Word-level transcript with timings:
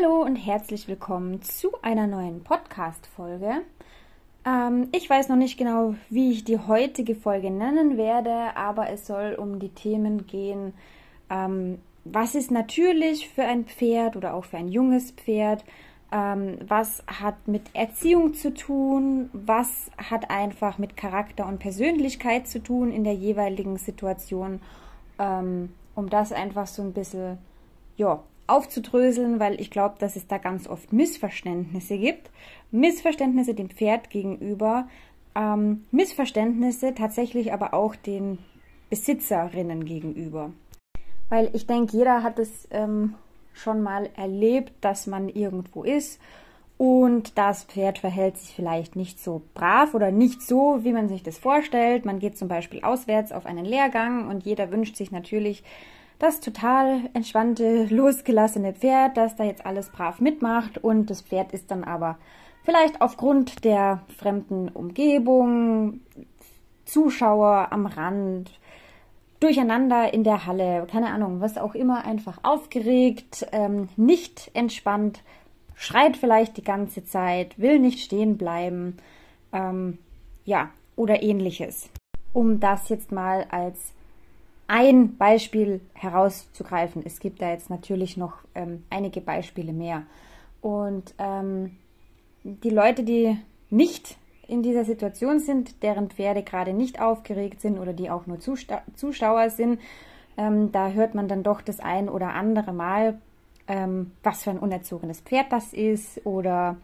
Hallo 0.00 0.22
und 0.22 0.36
herzlich 0.36 0.88
willkommen 0.88 1.42
zu 1.42 1.70
einer 1.82 2.06
neuen 2.06 2.42
Podcast-Folge. 2.42 3.62
Ähm, 4.46 4.88
ich 4.92 5.10
weiß 5.10 5.28
noch 5.28 5.36
nicht 5.36 5.58
genau, 5.58 5.94
wie 6.08 6.32
ich 6.32 6.44
die 6.44 6.58
heutige 6.58 7.14
Folge 7.14 7.50
nennen 7.50 7.96
werde, 7.96 8.56
aber 8.56 8.90
es 8.90 9.06
soll 9.06 9.34
um 9.34 9.58
die 9.58 9.70
Themen 9.70 10.26
gehen, 10.26 10.74
ähm, 11.28 11.78
was 12.04 12.34
ist 12.34 12.50
natürlich 12.50 13.28
für 13.28 13.44
ein 13.44 13.64
Pferd 13.64 14.16
oder 14.16 14.34
auch 14.34 14.44
für 14.44 14.58
ein 14.58 14.68
junges 14.68 15.10
Pferd, 15.10 15.64
ähm, 16.12 16.58
was 16.66 17.02
hat 17.06 17.46
mit 17.46 17.74
Erziehung 17.74 18.34
zu 18.34 18.54
tun, 18.54 19.28
was 19.32 19.90
hat 19.98 20.30
einfach 20.30 20.78
mit 20.78 20.96
Charakter 20.96 21.46
und 21.46 21.58
Persönlichkeit 21.58 22.46
zu 22.46 22.62
tun 22.62 22.92
in 22.92 23.04
der 23.04 23.14
jeweiligen 23.14 23.76
Situation, 23.76 24.60
ähm, 25.18 25.70
um 25.94 26.08
das 26.08 26.32
einfach 26.32 26.66
so 26.66 26.82
ein 26.82 26.92
bisschen 26.92 27.38
ja, 27.96 28.22
aufzudröseln, 28.50 29.40
weil 29.40 29.60
ich 29.60 29.70
glaube, 29.70 29.96
dass 29.98 30.16
es 30.16 30.26
da 30.26 30.38
ganz 30.38 30.68
oft 30.68 30.92
Missverständnisse 30.92 31.98
gibt. 31.98 32.30
Missverständnisse 32.70 33.54
dem 33.54 33.70
Pferd 33.70 34.10
gegenüber, 34.10 34.88
ähm, 35.34 35.84
Missverständnisse 35.90 36.94
tatsächlich 36.94 37.52
aber 37.52 37.74
auch 37.74 37.96
den 37.96 38.38
Besitzerinnen 38.90 39.84
gegenüber. 39.84 40.52
Weil 41.28 41.50
ich 41.52 41.66
denke, 41.66 41.96
jeder 41.96 42.22
hat 42.22 42.38
es 42.38 42.68
ähm, 42.70 43.14
schon 43.52 43.82
mal 43.82 44.10
erlebt, 44.16 44.72
dass 44.80 45.06
man 45.06 45.28
irgendwo 45.28 45.84
ist 45.84 46.20
und 46.80 47.36
das 47.36 47.64
Pferd 47.64 47.98
verhält 47.98 48.38
sich 48.38 48.54
vielleicht 48.54 48.96
nicht 48.96 49.20
so 49.20 49.42
brav 49.52 49.92
oder 49.92 50.10
nicht 50.10 50.40
so, 50.40 50.78
wie 50.82 50.94
man 50.94 51.08
sich 51.08 51.22
das 51.22 51.36
vorstellt. 51.36 52.06
Man 52.06 52.20
geht 52.20 52.38
zum 52.38 52.48
Beispiel 52.48 52.80
auswärts 52.82 53.32
auf 53.32 53.44
einen 53.44 53.66
Lehrgang 53.66 54.28
und 54.28 54.46
jeder 54.46 54.70
wünscht 54.70 54.96
sich 54.96 55.10
natürlich, 55.10 55.62
das 56.20 56.40
total 56.40 57.08
entspannte, 57.14 57.86
losgelassene 57.86 58.74
Pferd, 58.74 59.16
das 59.16 59.36
da 59.36 59.44
jetzt 59.44 59.66
alles 59.66 59.88
brav 59.88 60.20
mitmacht 60.20 60.78
und 60.78 61.10
das 61.10 61.22
Pferd 61.22 61.52
ist 61.52 61.70
dann 61.70 61.82
aber 61.82 62.18
vielleicht 62.62 63.00
aufgrund 63.00 63.64
der 63.64 64.02
fremden 64.18 64.68
Umgebung, 64.68 66.00
Zuschauer 66.84 67.68
am 67.70 67.86
Rand, 67.86 68.50
durcheinander 69.40 70.12
in 70.12 70.22
der 70.22 70.44
Halle, 70.44 70.86
keine 70.90 71.08
Ahnung, 71.08 71.40
was 71.40 71.56
auch 71.56 71.74
immer, 71.74 72.04
einfach 72.04 72.38
aufgeregt, 72.42 73.46
ähm, 73.52 73.88
nicht 73.96 74.50
entspannt, 74.52 75.22
schreit 75.74 76.18
vielleicht 76.18 76.58
die 76.58 76.64
ganze 76.64 77.04
Zeit, 77.04 77.58
will 77.58 77.78
nicht 77.78 78.00
stehen 78.00 78.36
bleiben, 78.36 78.98
ähm, 79.54 79.96
ja, 80.44 80.68
oder 80.96 81.22
ähnliches. 81.22 81.88
Um 82.34 82.60
das 82.60 82.90
jetzt 82.90 83.10
mal 83.10 83.46
als 83.50 83.94
ein 84.70 85.16
Beispiel 85.16 85.80
herauszugreifen. 85.94 87.02
Es 87.04 87.18
gibt 87.18 87.42
da 87.42 87.50
jetzt 87.50 87.70
natürlich 87.70 88.16
noch 88.16 88.34
ähm, 88.54 88.84
einige 88.88 89.20
Beispiele 89.20 89.72
mehr. 89.72 90.04
Und 90.60 91.12
ähm, 91.18 91.76
die 92.44 92.70
Leute, 92.70 93.02
die 93.02 93.36
nicht 93.68 94.16
in 94.46 94.62
dieser 94.62 94.84
Situation 94.84 95.40
sind, 95.40 95.82
deren 95.82 96.08
Pferde 96.08 96.44
gerade 96.44 96.72
nicht 96.72 97.00
aufgeregt 97.00 97.60
sind 97.60 97.80
oder 97.80 97.92
die 97.92 98.10
auch 98.10 98.28
nur 98.28 98.38
Zuschauer 98.38 99.50
sind, 99.50 99.80
ähm, 100.36 100.70
da 100.70 100.90
hört 100.90 101.16
man 101.16 101.26
dann 101.26 101.42
doch 101.42 101.62
das 101.62 101.80
ein 101.80 102.08
oder 102.08 102.34
andere 102.34 102.72
Mal, 102.72 103.18
ähm, 103.66 104.12
was 104.22 104.44
für 104.44 104.50
ein 104.50 104.58
unerzogenes 104.60 105.20
Pferd 105.20 105.50
das 105.50 105.72
ist 105.72 106.24
oder 106.24 106.76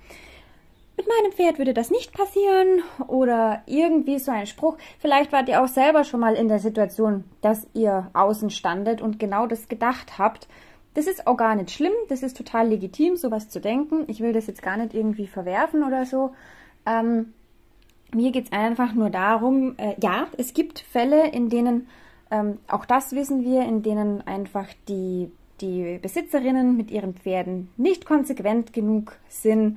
mit 0.97 1.07
meinem 1.07 1.33
Pferd 1.33 1.59
würde 1.59 1.75
das 1.75 1.91
nicht 1.91 2.13
passieren 2.13 2.83
oder 3.07 3.63
irgendwie 3.67 4.19
so 4.19 4.31
ein 4.31 4.47
Spruch. 4.47 4.79
Vielleicht 4.99 5.31
wart 5.33 5.49
ihr 5.49 5.63
auch 5.63 5.69
selber 5.69 6.05
schon 6.05 6.21
mal 6.21 6.35
in 6.35 6.49
der 6.49 6.59
Situation, 6.59 7.25
dass 7.43 7.67
ihr 7.75 8.11
außen 8.15 8.51
standet 8.51 9.03
und 9.03 9.19
genau 9.19 9.47
das 9.47 9.69
gedacht 9.69 10.19
habt. 10.19 10.49
Das 10.95 11.07
ist 11.07 11.27
auch 11.27 11.37
gar 11.37 11.55
nicht 11.55 11.71
schlimm, 11.71 11.93
das 12.09 12.23
ist 12.23 12.39
total 12.39 12.69
legitim, 12.69 13.17
sowas 13.17 13.51
zu 13.51 13.61
denken. 13.61 14.05
Ich 14.07 14.21
will 14.21 14.33
das 14.33 14.47
jetzt 14.47 14.63
gar 14.63 14.79
nicht 14.79 14.95
irgendwie 14.95 15.27
verwerfen 15.27 15.85
oder 15.85 16.07
so. 16.07 16.31
Ähm, 16.87 17.35
mir 18.15 18.33
geht 18.33 18.47
es 18.47 18.53
einfach 18.53 18.95
nur 18.95 19.11
darum, 19.11 19.75
äh, 19.77 19.95
ja, 20.03 20.29
es 20.39 20.55
gibt 20.55 20.79
Fälle, 20.79 21.29
in 21.29 21.51
denen, 21.51 21.89
ähm, 22.31 22.59
auch 22.69 22.87
das 22.87 23.13
wissen 23.13 23.45
wir, 23.45 23.63
in 23.65 23.83
denen 23.83 24.27
einfach 24.27 24.69
die, 24.89 25.31
die 25.61 25.99
Besitzerinnen 26.01 26.75
mit 26.75 26.91
ihren 26.91 27.13
Pferden 27.15 27.69
nicht 27.77 28.07
konsequent 28.07 28.73
genug 28.73 29.19
sind 29.29 29.77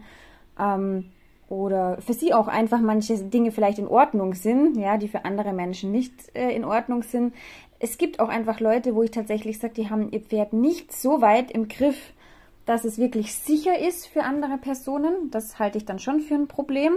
ähm, 0.60 1.06
oder 1.50 2.00
für 2.02 2.14
sie 2.14 2.34
auch 2.34 2.48
einfach 2.48 2.80
manche 2.80 3.18
Dinge 3.18 3.52
vielleicht 3.52 3.80
in 3.80 3.88
Ordnung 3.88 4.36
sind, 4.36 4.78
ja, 4.78 4.98
die 4.98 5.08
für 5.08 5.26
andere 5.26 5.52
Menschen 5.52 5.92
nicht 5.92 6.14
äh, 6.36 6.52
in 6.52 6.64
Ordnung 6.64 7.02
sind. 7.02 7.34
Es 7.80 7.98
gibt 7.98 8.20
auch 8.20 8.30
einfach 8.30 8.60
Leute, 8.60 8.94
wo 8.94 9.04
ich 9.04 9.12
tatsächlich 9.12 9.58
sage, 9.58 9.74
die 9.74 9.90
haben 9.90 10.12
ihr 10.12 10.20
Pferd 10.20 10.54
nicht 10.54 10.92
so 10.92 11.22
weit 11.22 11.50
im 11.50 11.68
Griff, 11.68 12.14
dass 12.66 12.86
es 12.86 13.00
wirklich 13.00 13.34
sicher 13.34 13.80
ist 13.80 14.06
für 14.06 14.24
andere 14.24 14.58
Personen. 14.58 15.32
Das 15.32 15.58
halte 15.58 15.80
ich 15.80 15.86
dann 15.86 15.98
schon 15.98 16.20
für 16.20 16.36
ein 16.36 16.48
Problem. 16.48 16.94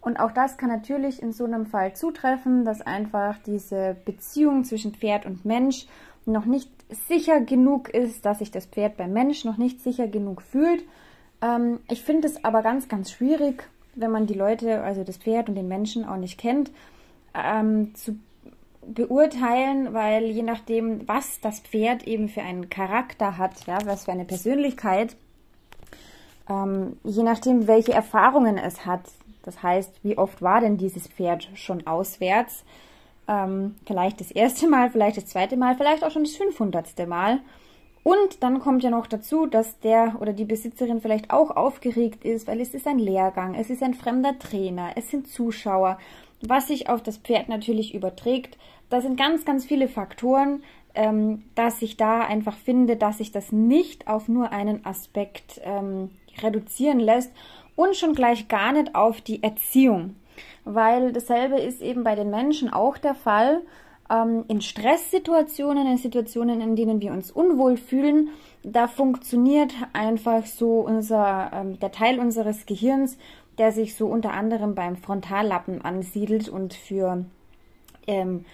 Und 0.00 0.18
auch 0.18 0.32
das 0.32 0.58
kann 0.58 0.68
natürlich 0.68 1.22
in 1.22 1.32
so 1.32 1.44
einem 1.44 1.66
Fall 1.66 1.94
zutreffen, 1.94 2.64
dass 2.64 2.82
einfach 2.82 3.38
diese 3.46 3.96
Beziehung 4.04 4.64
zwischen 4.64 4.94
Pferd 4.94 5.24
und 5.24 5.44
Mensch 5.44 5.86
noch 6.26 6.44
nicht 6.44 6.70
sicher 7.08 7.40
genug 7.40 7.88
ist, 7.88 8.26
dass 8.26 8.40
sich 8.40 8.50
das 8.50 8.66
Pferd 8.66 8.96
beim 8.96 9.12
Mensch 9.12 9.44
noch 9.44 9.56
nicht 9.56 9.80
sicher 9.80 10.08
genug 10.08 10.42
fühlt 10.42 10.84
ähm, 11.42 11.80
ich 11.88 12.02
finde 12.02 12.28
es 12.28 12.44
aber 12.44 12.62
ganz, 12.62 12.88
ganz 12.88 13.10
schwierig, 13.10 13.68
wenn 13.94 14.10
man 14.10 14.26
die 14.26 14.34
Leute, 14.34 14.82
also 14.82 15.04
das 15.04 15.16
Pferd 15.16 15.48
und 15.48 15.54
den 15.54 15.68
Menschen 15.68 16.04
auch 16.04 16.16
nicht 16.16 16.38
kennt, 16.38 16.70
ähm, 17.34 17.94
zu 17.94 18.18
beurteilen, 18.86 19.92
weil 19.92 20.24
je 20.24 20.42
nachdem, 20.42 21.06
was 21.06 21.40
das 21.40 21.60
Pferd 21.60 22.06
eben 22.06 22.28
für 22.28 22.42
einen 22.42 22.70
Charakter 22.70 23.36
hat, 23.36 23.66
ja, 23.66 23.78
was 23.84 24.04
für 24.04 24.12
eine 24.12 24.24
Persönlichkeit, 24.24 25.16
ähm, 26.48 26.96
je 27.04 27.22
nachdem, 27.22 27.66
welche 27.66 27.92
Erfahrungen 27.92 28.56
es 28.56 28.86
hat, 28.86 29.02
das 29.42 29.62
heißt, 29.62 29.92
wie 30.02 30.16
oft 30.16 30.42
war 30.42 30.60
denn 30.60 30.78
dieses 30.78 31.06
Pferd 31.06 31.48
schon 31.54 31.86
auswärts, 31.86 32.64
ähm, 33.26 33.76
vielleicht 33.86 34.20
das 34.20 34.30
erste 34.30 34.68
Mal, 34.68 34.90
vielleicht 34.90 35.18
das 35.18 35.26
zweite 35.26 35.56
Mal, 35.56 35.76
vielleicht 35.76 36.04
auch 36.04 36.10
schon 36.10 36.24
das 36.24 36.36
fünfhundertste 36.36 37.06
Mal, 37.06 37.40
und 38.08 38.42
dann 38.42 38.60
kommt 38.60 38.82
ja 38.82 38.88
noch 38.88 39.06
dazu, 39.06 39.44
dass 39.44 39.80
der 39.80 40.16
oder 40.18 40.32
die 40.32 40.46
Besitzerin 40.46 41.02
vielleicht 41.02 41.30
auch 41.30 41.50
aufgeregt 41.50 42.24
ist, 42.24 42.46
weil 42.46 42.58
es 42.58 42.72
ist 42.72 42.86
ein 42.86 42.98
Lehrgang, 42.98 43.54
es 43.54 43.68
ist 43.68 43.82
ein 43.82 43.92
fremder 43.92 44.38
Trainer, 44.38 44.92
es 44.96 45.10
sind 45.10 45.28
Zuschauer, 45.28 45.98
was 46.40 46.68
sich 46.68 46.88
auf 46.88 47.02
das 47.02 47.18
Pferd 47.18 47.50
natürlich 47.50 47.94
überträgt. 47.94 48.56
Da 48.88 49.02
sind 49.02 49.18
ganz, 49.18 49.44
ganz 49.44 49.66
viele 49.66 49.88
Faktoren, 49.88 50.62
ähm, 50.94 51.44
dass 51.54 51.82
ich 51.82 51.98
da 51.98 52.20
einfach 52.20 52.56
finde, 52.56 52.96
dass 52.96 53.18
sich 53.18 53.30
das 53.30 53.52
nicht 53.52 54.08
auf 54.08 54.26
nur 54.26 54.52
einen 54.52 54.86
Aspekt 54.86 55.60
ähm, 55.62 56.08
reduzieren 56.42 57.00
lässt 57.00 57.30
und 57.76 57.94
schon 57.94 58.14
gleich 58.14 58.48
gar 58.48 58.72
nicht 58.72 58.94
auf 58.94 59.20
die 59.20 59.42
Erziehung. 59.42 60.16
Weil 60.64 61.12
dasselbe 61.12 61.60
ist 61.60 61.82
eben 61.82 62.04
bei 62.04 62.14
den 62.14 62.30
Menschen 62.30 62.72
auch 62.72 62.96
der 62.96 63.14
Fall 63.14 63.60
ähm, 64.10 64.44
in 64.48 64.60
Stresssituationen, 64.60 65.86
in 65.86 65.98
Situationen, 65.98 66.60
in 66.60 66.76
denen 66.76 67.00
wir 67.00 67.12
uns 67.12 67.30
unwohl 67.30 67.76
fühlen, 67.76 68.30
da 68.62 68.88
funktioniert 68.88 69.72
einfach 69.92 70.46
so 70.46 70.80
unser, 70.80 71.50
ähm, 71.52 71.78
der 71.78 71.92
Teil 71.92 72.18
unseres 72.18 72.66
Gehirns, 72.66 73.18
der 73.58 73.72
sich 73.72 73.94
so 73.94 74.06
unter 74.06 74.32
anderem 74.32 74.74
beim 74.74 74.96
Frontallappen 74.96 75.82
ansiedelt 75.82 76.48
und 76.48 76.74
für 76.74 77.24
ähm, 78.06 78.44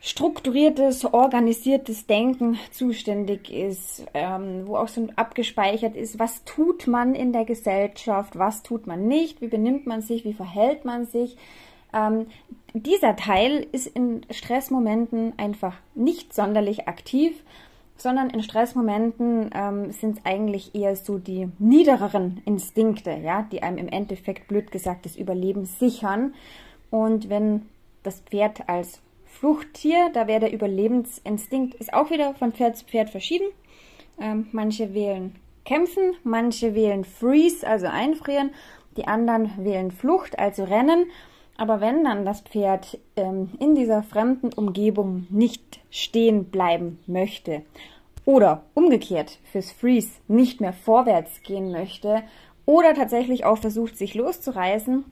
strukturiertes, 0.00 1.04
organisiertes 1.04 2.06
Denken 2.06 2.58
zuständig 2.70 3.50
ist, 3.50 4.06
ähm, 4.14 4.66
wo 4.66 4.76
auch 4.76 4.88
so 4.88 5.08
abgespeichert 5.16 5.94
ist, 5.94 6.18
was 6.18 6.44
tut 6.44 6.86
man 6.86 7.14
in 7.14 7.32
der 7.32 7.44
Gesellschaft, 7.44 8.38
was 8.38 8.62
tut 8.62 8.86
man 8.86 9.06
nicht, 9.06 9.40
wie 9.40 9.48
benimmt 9.48 9.86
man 9.86 10.00
sich, 10.00 10.24
wie 10.24 10.32
verhält 10.32 10.84
man 10.84 11.04
sich, 11.06 11.36
ähm, 11.92 12.26
dieser 12.72 13.16
Teil 13.16 13.66
ist 13.72 13.86
in 13.86 14.22
Stressmomenten 14.30 15.32
einfach 15.38 15.76
nicht 15.94 16.34
sonderlich 16.34 16.88
aktiv, 16.88 17.42
sondern 17.96 18.30
in 18.30 18.42
Stressmomenten 18.42 19.50
ähm, 19.54 19.92
sind 19.92 20.18
es 20.18 20.24
eigentlich 20.24 20.74
eher 20.74 20.96
so 20.96 21.18
die 21.18 21.48
niedereren 21.58 22.40
Instinkte, 22.46 23.10
ja, 23.10 23.46
die 23.50 23.62
einem 23.62 23.78
im 23.78 23.88
Endeffekt 23.88 24.48
blöd 24.48 24.70
gesagt 24.70 25.04
das 25.04 25.16
Überleben 25.16 25.66
sichern. 25.66 26.34
Und 26.90 27.28
wenn 27.28 27.66
das 28.02 28.20
Pferd 28.20 28.68
als 28.68 29.00
Fluchttier, 29.26 30.10
da 30.12 30.26
wäre 30.26 30.40
der 30.40 30.52
Überlebensinstinkt, 30.52 31.74
ist 31.74 31.92
auch 31.92 32.10
wieder 32.10 32.34
von 32.34 32.52
Pferd 32.52 32.76
zu 32.76 32.86
Pferd 32.86 33.10
verschieden. 33.10 33.46
Ähm, 34.18 34.48
manche 34.52 34.94
wählen 34.94 35.34
Kämpfen, 35.64 36.14
manche 36.24 36.74
wählen 36.74 37.04
Freeze, 37.04 37.66
also 37.66 37.86
einfrieren, 37.86 38.50
die 38.96 39.06
anderen 39.06 39.52
wählen 39.58 39.90
Flucht, 39.90 40.38
also 40.38 40.64
Rennen. 40.64 41.06
Aber 41.60 41.82
wenn 41.82 42.04
dann 42.04 42.24
das 42.24 42.40
Pferd 42.40 42.98
ähm, 43.16 43.50
in 43.58 43.74
dieser 43.74 44.02
fremden 44.02 44.50
Umgebung 44.50 45.26
nicht 45.28 45.80
stehen 45.90 46.46
bleiben 46.46 47.00
möchte 47.06 47.60
oder 48.24 48.62
umgekehrt 48.72 49.38
fürs 49.52 49.70
Freeze 49.70 50.22
nicht 50.26 50.62
mehr 50.62 50.72
vorwärts 50.72 51.42
gehen 51.42 51.70
möchte 51.70 52.22
oder 52.64 52.94
tatsächlich 52.94 53.44
auch 53.44 53.58
versucht, 53.58 53.98
sich 53.98 54.14
loszureißen, 54.14 55.04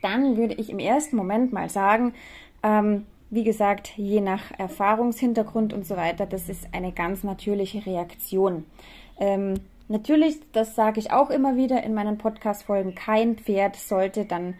dann 0.00 0.38
würde 0.38 0.54
ich 0.54 0.70
im 0.70 0.78
ersten 0.78 1.14
Moment 1.14 1.52
mal 1.52 1.68
sagen, 1.68 2.14
ähm, 2.62 3.04
wie 3.28 3.44
gesagt, 3.44 3.92
je 3.98 4.22
nach 4.22 4.58
Erfahrungshintergrund 4.58 5.74
und 5.74 5.84
so 5.84 5.98
weiter, 5.98 6.24
das 6.24 6.48
ist 6.48 6.68
eine 6.72 6.92
ganz 6.92 7.22
natürliche 7.22 7.84
Reaktion. 7.84 8.64
Ähm, 9.20 9.60
natürlich, 9.88 10.40
das 10.52 10.74
sage 10.74 11.00
ich 11.00 11.12
auch 11.12 11.28
immer 11.28 11.56
wieder 11.56 11.82
in 11.84 11.92
meinen 11.92 12.16
Podcast-Folgen, 12.16 12.94
kein 12.94 13.36
Pferd 13.36 13.76
sollte 13.76 14.24
dann 14.24 14.54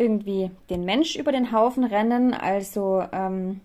irgendwie 0.00 0.50
den 0.70 0.84
Mensch 0.84 1.16
über 1.16 1.30
den 1.30 1.52
Haufen 1.52 1.84
rennen, 1.84 2.34
also 2.34 3.04
ähm, 3.12 3.60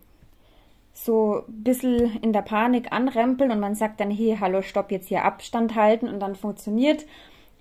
so 0.94 1.44
ein 1.48 1.64
bisschen 1.64 2.22
in 2.22 2.34
der 2.34 2.42
Panik 2.42 2.92
anrempeln 2.92 3.52
und 3.52 3.60
man 3.60 3.76
sagt 3.76 4.00
dann, 4.00 4.12
hey, 4.12 4.38
hallo, 4.40 4.62
stopp, 4.62 4.92
jetzt 4.92 5.08
hier 5.08 5.26
Abstand 5.26 5.76
halten 5.76 6.08
und 6.08 6.20
dann 6.20 6.36
funktioniert, 6.36 7.06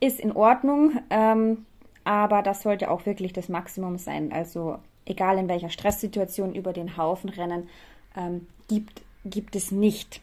ist 0.01 0.21
in 0.21 0.33
Ordnung, 0.33 1.01
ähm, 1.11 1.67
aber 2.05 2.43
das 2.43 2.63
sollte 2.63 2.91
auch 2.91 3.07
wirklich 3.07 3.33
das 3.33 3.49
Maximum 3.49 3.97
sein. 3.97 4.33
Also 4.33 4.79
egal 5.07 5.39
in 5.39 5.49
welcher 5.49 5.71
Stresssituation 5.71 6.55
über 6.55 6.73
den 6.73 6.97
Haufen 6.97 7.31
rennen, 7.31 7.69
ähm, 8.17 8.47
gibt, 8.69 9.03
gibt 9.25 9.57
es 9.57 9.71
nicht. 9.71 10.21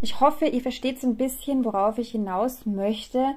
Ich 0.00 0.20
hoffe, 0.20 0.46
ihr 0.46 0.60
versteht 0.60 1.00
so 1.00 1.06
ein 1.06 1.16
bisschen, 1.16 1.64
worauf 1.64 1.98
ich 1.98 2.10
hinaus 2.10 2.66
möchte, 2.66 3.34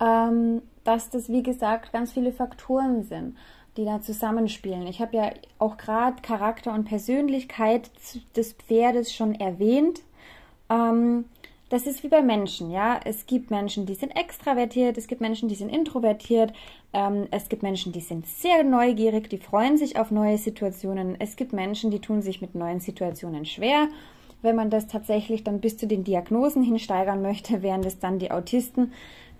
ähm, 0.00 0.62
dass 0.84 1.10
das, 1.10 1.28
wie 1.28 1.42
gesagt, 1.42 1.92
ganz 1.92 2.12
viele 2.12 2.32
Faktoren 2.32 3.04
sind, 3.04 3.36
die 3.76 3.84
da 3.84 4.00
zusammenspielen. 4.00 4.86
Ich 4.86 5.00
habe 5.00 5.16
ja 5.16 5.30
auch 5.58 5.76
gerade 5.76 6.22
Charakter 6.22 6.72
und 6.72 6.84
Persönlichkeit 6.84 7.90
des 8.36 8.52
Pferdes 8.52 9.12
schon 9.12 9.34
erwähnt. 9.34 10.00
Ähm, 10.70 11.24
das 11.70 11.86
ist 11.86 12.04
wie 12.04 12.08
bei 12.08 12.22
Menschen, 12.22 12.70
ja. 12.70 13.00
Es 13.04 13.26
gibt 13.26 13.50
Menschen, 13.50 13.86
die 13.86 13.94
sind 13.94 14.10
extravertiert, 14.10 14.96
es 14.96 15.08
gibt 15.08 15.20
Menschen, 15.20 15.48
die 15.48 15.54
sind 15.54 15.70
introvertiert, 15.70 16.52
ähm, 16.92 17.26
es 17.30 17.48
gibt 17.48 17.62
Menschen, 17.62 17.92
die 17.92 18.00
sind 18.00 18.26
sehr 18.26 18.62
neugierig, 18.62 19.28
die 19.28 19.38
freuen 19.38 19.76
sich 19.76 19.98
auf 19.98 20.10
neue 20.10 20.38
Situationen. 20.38 21.16
Es 21.18 21.36
gibt 21.36 21.52
Menschen, 21.52 21.90
die 21.90 22.00
tun 22.00 22.22
sich 22.22 22.40
mit 22.40 22.54
neuen 22.54 22.80
Situationen 22.80 23.44
schwer 23.44 23.88
wenn 24.44 24.54
man 24.54 24.70
das 24.70 24.86
tatsächlich 24.86 25.42
dann 25.42 25.60
bis 25.60 25.76
zu 25.76 25.86
den 25.88 26.04
Diagnosen 26.04 26.62
hinsteigern 26.62 27.22
möchte, 27.22 27.62
wären 27.62 27.82
das 27.82 27.98
dann 27.98 28.18
die 28.18 28.30
Autisten 28.30 28.92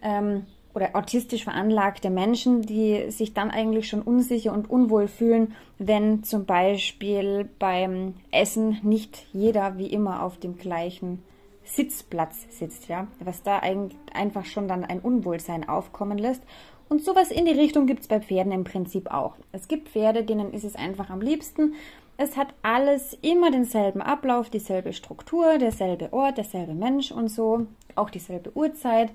ähm, 0.02 0.46
oder 0.74 0.90
autistisch 0.94 1.44
veranlagte 1.44 2.10
Menschen, 2.10 2.62
die 2.62 3.10
sich 3.10 3.32
dann 3.32 3.50
eigentlich 3.50 3.88
schon 3.88 4.02
unsicher 4.02 4.52
und 4.52 4.68
unwohl 4.68 5.08
fühlen, 5.08 5.54
wenn 5.78 6.24
zum 6.24 6.44
Beispiel 6.44 7.48
beim 7.58 8.14
Essen 8.32 8.80
nicht 8.82 9.26
jeder 9.32 9.78
wie 9.78 9.86
immer 9.86 10.22
auf 10.22 10.38
dem 10.38 10.58
gleichen 10.58 11.22
Sitzplatz 11.64 12.46
sitzt, 12.50 12.88
ja, 12.88 13.06
was 13.20 13.42
da 13.42 13.60
eigentlich 13.60 13.96
einfach 14.12 14.44
schon 14.44 14.68
dann 14.68 14.84
ein 14.84 15.00
Unwohlsein 15.00 15.68
aufkommen 15.68 16.18
lässt. 16.18 16.42
Und 16.88 17.02
sowas 17.02 17.30
in 17.30 17.46
die 17.46 17.52
Richtung 17.52 17.86
gibt 17.86 18.02
es 18.02 18.08
bei 18.08 18.20
Pferden 18.20 18.52
im 18.52 18.64
Prinzip 18.64 19.10
auch. 19.10 19.36
Es 19.52 19.68
gibt 19.68 19.88
Pferde, 19.88 20.24
denen 20.24 20.52
ist 20.52 20.64
es 20.64 20.76
einfach 20.76 21.08
am 21.08 21.22
liebsten, 21.22 21.74
es 22.16 22.36
hat 22.36 22.54
alles 22.62 23.18
immer 23.22 23.50
denselben 23.50 24.00
Ablauf, 24.00 24.48
dieselbe 24.48 24.92
Struktur, 24.92 25.58
derselbe 25.58 26.12
Ort, 26.12 26.38
derselbe 26.38 26.74
Mensch 26.74 27.10
und 27.10 27.28
so, 27.28 27.66
auch 27.96 28.08
dieselbe 28.08 28.56
Uhrzeit, 28.56 29.10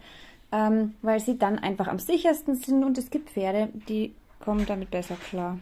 ähm, 0.51 0.95
weil 1.01 1.19
sie 1.19 1.37
dann 1.37 1.59
einfach 1.59 1.87
am 1.87 1.99
sichersten 1.99 2.55
sind 2.55 2.83
und 2.83 2.97
es 2.97 3.09
gibt 3.09 3.31
Pferde, 3.31 3.69
die 3.87 4.13
kommen 4.39 4.65
damit 4.65 4.91
besser 4.91 5.15
klar. 5.15 5.59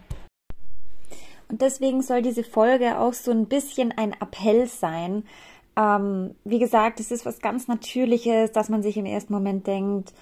Und 1.48 1.62
deswegen 1.62 2.02
soll 2.02 2.22
diese 2.22 2.44
Folge 2.44 2.98
auch 2.98 3.14
so 3.14 3.30
ein 3.30 3.46
bisschen 3.46 3.92
ein 3.96 4.12
Appell 4.12 4.66
sein. 4.66 5.24
Ähm, 5.76 6.34
wie 6.44 6.58
gesagt, 6.58 7.00
es 7.00 7.10
ist 7.10 7.24
was 7.24 7.40
ganz 7.40 7.68
Natürliches, 7.68 8.52
dass 8.52 8.68
man 8.68 8.82
sich 8.82 8.96
im 8.96 9.06
ersten 9.06 9.32
Moment 9.32 9.66
denkt, 9.66 10.12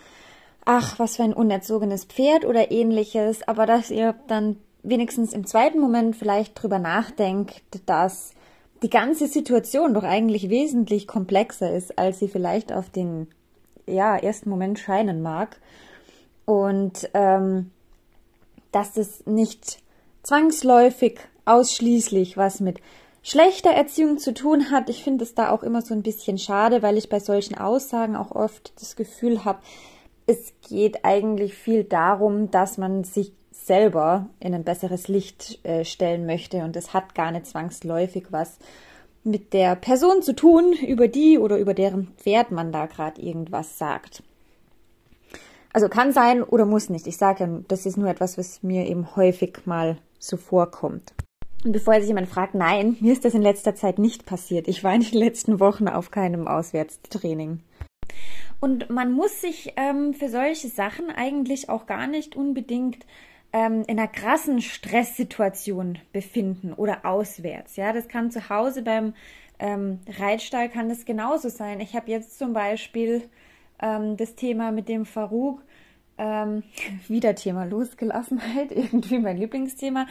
ach, 0.65 0.99
was 0.99 1.17
für 1.17 1.25
ein 1.25 1.33
unerzogenes 1.33 2.05
Pferd 2.05 2.45
oder 2.45 2.71
ähnliches, 2.71 3.47
aber 3.47 3.67
dass 3.67 3.91
ihr 3.91 4.15
dann 4.29 4.57
wenigstens 4.83 5.33
im 5.33 5.47
zweiten 5.47 5.81
Moment 5.81 6.15
vielleicht 6.15 6.61
drüber 6.61 6.79
nachdenkt, 6.79 7.63
dass 7.87 8.33
die 8.83 8.91
ganze 8.91 9.27
Situation 9.27 9.95
doch 9.95 10.05
eigentlich 10.05 10.49
wesentlich 10.51 11.07
komplexer 11.07 11.75
ist, 11.75 11.99
als 11.99 12.19
sie 12.19 12.29
vielleicht 12.29 12.73
auf 12.73 12.91
den 12.91 13.29
ja, 13.87 14.17
ersten 14.17 14.51
Moment 14.51 14.79
scheinen 14.79 15.23
mag. 15.23 15.59
Und 16.45 17.11
ähm, 17.15 17.71
dass 18.73 18.97
es 18.97 19.27
nicht 19.27 19.79
zwangsläufig 20.23 21.19
ausschließlich 21.45 22.37
was 22.37 22.61
mit 22.61 22.81
schlechter 23.23 23.71
Erziehung 23.71 24.19
zu 24.19 24.35
tun 24.35 24.71
hat. 24.71 24.89
Ich 24.89 25.03
finde 25.03 25.25
es 25.25 25.35
da 25.35 25.51
auch 25.51 25.63
immer 25.63 25.83
so 25.83 25.95
ein 25.95 26.03
bisschen 26.03 26.39
schade, 26.39 26.83
weil 26.83 26.97
ich 26.97 27.09
bei 27.09 27.19
solchen 27.19 27.57
Aussagen 27.57 28.15
auch 28.15 28.31
oft 28.31 28.73
das 28.81 28.95
Gefühl 28.95 29.45
habe, 29.45 29.59
es 30.27 30.53
geht 30.69 31.05
eigentlich 31.05 31.55
viel 31.55 31.85
darum, 31.85 32.51
dass 32.51 32.79
man 32.79 33.05
sich 33.05 33.33
selber 33.51 34.29
in 34.39 34.55
ein 34.55 34.65
besseres 34.65 35.09
Licht 35.09 35.65
äh, 35.65 35.85
stellen 35.85 36.27
möchte. 36.27 36.59
Und 36.59 36.77
das 36.77 36.93
hat 36.93 37.15
gar 37.15 37.33
nicht 37.33 37.47
zwangsläufig 37.47 38.27
was 38.31 38.59
mit 39.27 39.53
der 39.53 39.77
Person 39.77 40.23
zu 40.23 40.35
tun, 40.35 40.73
über 40.73 41.09
die 41.09 41.39
oder 41.39 41.59
über 41.59 41.75
deren 41.75 42.09
Pferd 42.17 42.51
man 42.51 42.73
da 42.73 42.87
gerade 42.87 43.21
irgendwas 43.21 43.79
sagt. 43.79 44.23
Also 45.73 45.89
kann 45.89 46.13
sein 46.13 46.43
oder 46.43 46.65
muss 46.65 46.89
nicht. 46.89 47.07
Ich 47.07 47.19
sage 47.19 47.45
ja, 47.45 47.61
das 47.69 47.85
ist 47.85 47.99
nur 47.99 48.09
etwas, 48.09 48.39
was 48.39 48.63
mir 48.63 48.87
eben 48.87 49.15
häufig 49.15 49.67
mal 49.67 49.99
so 50.19 50.37
vorkommt. 50.37 51.13
Und 51.65 51.73
bevor 51.73 51.95
sich 51.95 52.07
jemand 52.07 52.29
fragt, 52.29 52.55
nein, 52.55 52.97
mir 53.01 53.13
ist 53.13 53.25
das 53.25 53.35
in 53.35 53.43
letzter 53.43 53.75
Zeit 53.75 53.99
nicht 53.99 54.25
passiert. 54.25 54.69
Ich 54.69 54.85
war 54.85 54.95
in 54.95 55.03
den 55.03 55.19
letzten 55.19 55.61
Wochen 55.61 55.89
auf 55.89 56.11
keinem 56.11 56.49
Auswärtstraining. 56.49 57.61
Und 58.61 58.89
man 58.89 59.13
muss 59.13 59.41
sich 59.41 59.75
ähm, 59.77 60.15
für 60.15 60.29
solche 60.29 60.69
Sachen 60.69 61.11
eigentlich 61.11 61.69
auch 61.69 61.87
gar 61.87 62.07
nicht 62.07 62.37
unbedingt 62.37 63.05
ähm, 63.57 63.85
in 63.87 63.99
einer 63.99 64.09
krassen 64.09 64.61
Stresssituation 64.61 65.99
befinden 66.13 66.75
oder 66.75 67.07
auswärts. 67.07 67.77
Ja, 67.77 67.95
das 67.95 68.07
kann 68.07 68.31
zu 68.31 68.51
Hause 68.51 68.83
beim 68.83 69.15
ähm, 69.59 70.01
Reitstall 70.07 70.69
kann 70.69 70.91
das 70.91 71.07
genauso 71.07 71.49
sein. 71.49 71.81
Ich 71.81 71.97
habe 71.97 72.11
jetzt 72.11 72.39
zum 72.39 72.53
Beispiel 72.53 73.23
ähm, 73.81 74.19
das 74.19 74.35
Thema 74.35 74.73
mit 74.73 74.91
dem 74.91 75.07
Farouk, 75.07 75.63
ähm, 76.19 76.65
wieder 77.09 77.35
Thema 77.35 77.65
Losgelassenheit, 77.65 78.73
irgendwie 78.77 79.19
mein 79.19 79.39
Lieblingsthema, 79.39 80.07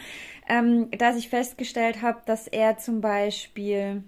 ähm, 0.48 0.90
dass 0.98 1.16
ich 1.16 1.28
festgestellt 1.28 2.02
habe, 2.02 2.18
dass 2.26 2.48
er 2.48 2.78
zum 2.78 3.00
Beispiel 3.00 4.02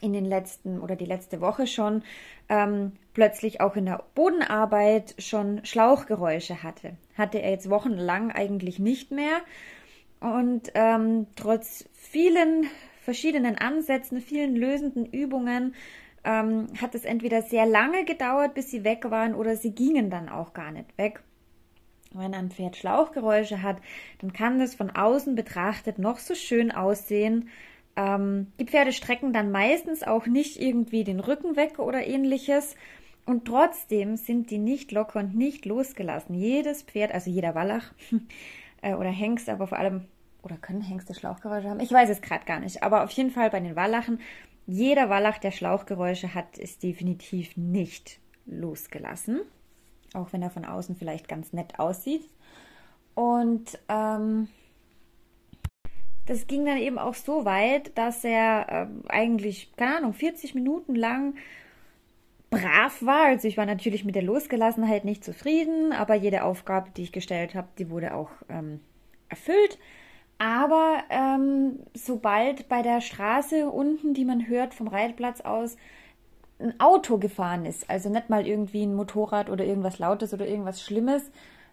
in 0.00 0.12
den 0.12 0.26
letzten 0.26 0.78
oder 0.78 0.94
die 0.94 1.06
letzte 1.06 1.40
Woche 1.40 1.66
schon 1.66 2.04
ähm, 2.48 2.92
plötzlich 3.14 3.60
auch 3.60 3.74
in 3.74 3.86
der 3.86 4.04
Bodenarbeit 4.14 5.16
schon 5.18 5.64
Schlauchgeräusche 5.64 6.62
hatte. 6.62 6.96
Hatte 7.16 7.40
er 7.40 7.50
jetzt 7.50 7.70
wochenlang 7.70 8.30
eigentlich 8.30 8.78
nicht 8.78 9.10
mehr. 9.10 9.40
Und 10.20 10.70
ähm, 10.74 11.26
trotz 11.36 11.88
vielen 11.92 12.66
verschiedenen 13.02 13.58
Ansätzen, 13.58 14.20
vielen 14.20 14.56
lösenden 14.56 15.06
Übungen, 15.06 15.74
ähm, 16.24 16.68
hat 16.80 16.94
es 16.94 17.04
entweder 17.04 17.42
sehr 17.42 17.66
lange 17.66 18.04
gedauert, 18.04 18.54
bis 18.54 18.70
sie 18.70 18.84
weg 18.84 19.10
waren, 19.10 19.34
oder 19.34 19.56
sie 19.56 19.74
gingen 19.74 20.08
dann 20.08 20.28
auch 20.28 20.54
gar 20.54 20.72
nicht 20.72 20.96
weg. 20.96 21.22
Wenn 22.12 22.32
ein 22.32 22.50
Pferd 22.50 22.76
Schlauchgeräusche 22.76 23.62
hat, 23.62 23.76
dann 24.20 24.32
kann 24.32 24.58
das 24.58 24.74
von 24.74 24.90
außen 24.90 25.34
betrachtet 25.34 25.98
noch 25.98 26.18
so 26.18 26.34
schön 26.34 26.72
aussehen, 26.72 27.50
ähm, 27.96 28.52
die 28.58 28.66
Pferde 28.66 28.92
strecken 28.92 29.32
dann 29.32 29.50
meistens 29.50 30.02
auch 30.02 30.26
nicht 30.26 30.60
irgendwie 30.60 31.04
den 31.04 31.20
Rücken 31.20 31.56
weg 31.56 31.78
oder 31.78 32.06
ähnliches. 32.06 32.76
Und 33.26 33.46
trotzdem 33.46 34.16
sind 34.16 34.50
die 34.50 34.58
nicht 34.58 34.92
locker 34.92 35.20
und 35.20 35.34
nicht 35.34 35.64
losgelassen. 35.64 36.34
Jedes 36.34 36.82
Pferd, 36.82 37.12
also 37.12 37.30
jeder 37.30 37.54
Wallach 37.54 37.92
äh, 38.82 38.94
oder 38.94 39.10
Hengst, 39.10 39.48
aber 39.48 39.66
vor 39.66 39.78
allem, 39.78 40.06
oder 40.42 40.56
können 40.56 40.82
Hengste 40.82 41.14
Schlauchgeräusche 41.14 41.70
haben? 41.70 41.80
Ich 41.80 41.90
weiß 41.90 42.10
es 42.10 42.20
gerade 42.20 42.44
gar 42.44 42.60
nicht. 42.60 42.82
Aber 42.82 43.02
auf 43.02 43.10
jeden 43.12 43.30
Fall 43.30 43.50
bei 43.50 43.60
den 43.60 43.76
Wallachen, 43.76 44.20
jeder 44.66 45.08
Wallach, 45.08 45.38
der 45.38 45.52
Schlauchgeräusche 45.52 46.34
hat, 46.34 46.58
ist 46.58 46.82
definitiv 46.82 47.56
nicht 47.56 48.20
losgelassen. 48.46 49.40
Auch 50.12 50.32
wenn 50.32 50.42
er 50.42 50.50
von 50.50 50.64
außen 50.64 50.96
vielleicht 50.96 51.28
ganz 51.28 51.52
nett 51.52 51.78
aussieht. 51.78 52.28
Und 53.14 53.78
ähm, 53.88 54.48
das 56.26 56.46
ging 56.46 56.64
dann 56.64 56.78
eben 56.78 56.98
auch 56.98 57.14
so 57.14 57.44
weit, 57.44 57.96
dass 57.96 58.24
er 58.24 58.68
äh, 58.68 59.08
eigentlich, 59.08 59.72
keine 59.76 59.98
Ahnung, 59.98 60.12
40 60.12 60.54
Minuten 60.54 60.94
lang 60.94 61.34
brav 62.60 63.02
war. 63.02 63.26
Also 63.26 63.48
ich 63.48 63.56
war 63.56 63.66
natürlich 63.66 64.04
mit 64.04 64.14
der 64.14 64.22
Losgelassenheit 64.22 65.04
nicht 65.04 65.24
zufrieden, 65.24 65.92
aber 65.92 66.14
jede 66.14 66.44
Aufgabe, 66.44 66.90
die 66.96 67.02
ich 67.02 67.12
gestellt 67.12 67.54
habe, 67.54 67.68
die 67.78 67.90
wurde 67.90 68.14
auch 68.14 68.30
ähm, 68.48 68.80
erfüllt. 69.28 69.78
Aber 70.38 70.98
ähm, 71.10 71.80
sobald 71.94 72.68
bei 72.68 72.82
der 72.82 73.00
Straße 73.00 73.68
unten, 73.68 74.14
die 74.14 74.24
man 74.24 74.48
hört 74.48 74.74
vom 74.74 74.88
Reitplatz 74.88 75.40
aus, 75.40 75.76
ein 76.58 76.78
Auto 76.80 77.18
gefahren 77.18 77.66
ist, 77.66 77.90
also 77.90 78.08
nicht 78.08 78.30
mal 78.30 78.46
irgendwie 78.46 78.84
ein 78.84 78.94
Motorrad 78.94 79.50
oder 79.50 79.64
irgendwas 79.64 79.98
Lautes 79.98 80.32
oder 80.32 80.46
irgendwas 80.46 80.82
Schlimmes, 80.82 81.30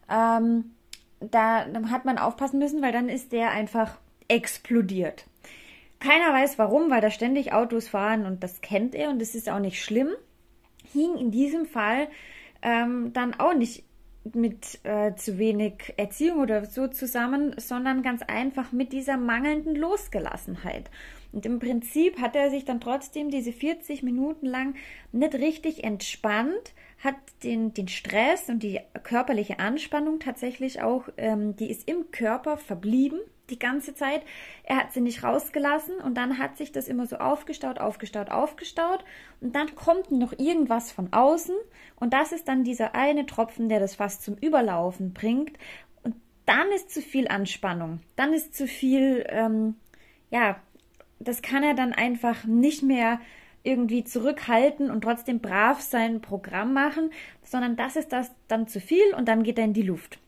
ähm, 0.09 0.71
da 1.19 1.65
hat 1.89 2.05
man 2.05 2.17
aufpassen 2.17 2.59
müssen, 2.59 2.81
weil 2.81 2.91
dann 2.91 3.09
ist 3.09 3.31
der 3.31 3.51
einfach 3.51 4.00
explodiert. 4.27 5.25
Keiner 6.00 6.33
weiß 6.33 6.57
warum, 6.57 6.89
weil 6.89 7.01
da 7.01 7.11
ständig 7.11 7.53
Autos 7.53 7.89
fahren 7.89 8.25
und 8.25 8.43
das 8.43 8.61
kennt 8.61 8.95
er 8.95 9.09
und 9.09 9.19
das 9.21 9.35
ist 9.35 9.50
auch 9.50 9.59
nicht 9.59 9.83
schlimm. 9.83 10.09
Hing 10.93 11.17
in 11.17 11.31
diesem 11.31 11.65
Fall 11.65 12.07
ähm, 12.62 13.12
dann 13.13 13.33
auch 13.33 13.53
nicht 13.53 13.83
mit 14.33 14.79
äh, 14.83 15.15
zu 15.15 15.39
wenig 15.39 15.93
Erziehung 15.98 16.39
oder 16.39 16.65
so 16.65 16.88
zusammen, 16.88 17.55
sondern 17.57 18.03
ganz 18.03 18.21
einfach 18.21 18.71
mit 18.71 18.93
dieser 18.93 19.17
mangelnden 19.17 19.75
Losgelassenheit. 19.75 20.91
Und 21.31 21.45
im 21.45 21.60
Prinzip 21.60 22.19
hat 22.19 22.36
er 22.36 22.50
sich 22.50 22.65
dann 22.65 22.81
trotzdem 22.81 23.29
diese 23.31 23.51
40 23.51 24.03
Minuten 24.03 24.45
lang 24.45 24.75
nicht 25.12 25.33
richtig 25.36 25.83
entspannt, 25.83 26.74
hat 27.00 27.15
den, 27.43 27.74
den 27.74 27.88
Stress 27.88 28.50
und 28.50 28.62
die 28.62 28.79
körperliche 29.03 29.60
Anspannung 29.60 30.19
tatsächlich 30.19 30.81
auch, 30.81 31.05
ähm, 31.17 31.55
die 31.55 31.71
ist 31.71 31.88
im 31.89 32.12
Körper 32.12 32.57
verblieben 32.57 33.19
die 33.51 33.60
ganze 33.60 33.93
Zeit. 33.93 34.24
Er 34.63 34.77
hat 34.77 34.93
sie 34.93 35.01
nicht 35.01 35.24
rausgelassen 35.24 35.98
und 35.98 36.15
dann 36.15 36.38
hat 36.38 36.58
sich 36.58 36.72
das 36.72 36.88
immer 36.88 37.05
so 37.05 37.17
aufgestaut, 37.17 37.79
aufgestaut, 37.79 38.29
aufgestaut 38.29 39.03
und 39.41 39.55
dann 39.55 39.75
kommt 39.75 40.12
noch 40.12 40.34
irgendwas 40.39 40.91
von 40.91 41.12
außen 41.13 41.55
und 41.98 42.13
das 42.13 42.31
ist 42.31 42.48
dann 42.48 42.63
dieser 42.63 42.96
eine 42.96 43.25
Tropfen, 43.25 43.70
der 43.70 43.79
das 43.79 43.96
fast 43.96 44.24
zum 44.24 44.36
Überlaufen 44.36 45.13
bringt 45.13 45.58
und 46.03 46.15
dann 46.46 46.72
ist 46.72 46.89
zu 46.91 47.01
viel 47.01 47.27
Anspannung, 47.27 48.00
dann 48.15 48.34
ist 48.34 48.55
zu 48.55 48.67
viel, 48.67 49.25
ähm, 49.29 49.75
ja, 50.31 50.60
das 51.20 51.41
kann 51.41 51.63
er 51.63 51.75
dann 51.75 51.93
einfach 51.93 52.46
nicht 52.46 52.81
mehr 52.81 53.20
irgendwie 53.63 54.03
zurückhalten 54.03 54.89
und 54.89 55.01
trotzdem 55.01 55.39
brav 55.39 55.81
sein 55.81 56.22
Programm 56.22 56.74
machen, 56.74 57.12
sondern 57.43 57.75
das 57.75 57.96
ist 57.96 58.12
das 58.12 58.31
dann 58.48 58.67
zu 58.67 58.79
viel 58.79 59.13
und 59.15 59.27
dann 59.27 59.43
geht 59.43 59.60
er 59.60 59.65
in 59.65 59.74
die 59.74 59.84
Luft. 59.84 60.20